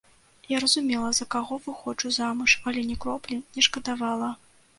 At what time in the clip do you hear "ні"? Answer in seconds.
2.89-2.95